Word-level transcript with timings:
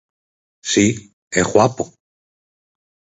Si, 0.71 0.85
é 1.39 1.41
guapo. 1.51 1.83